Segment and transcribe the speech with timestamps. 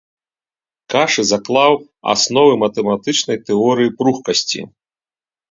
[0.93, 1.73] Кашы заклаў
[2.13, 4.59] асновы матэматычнай тэорыі пругкасці.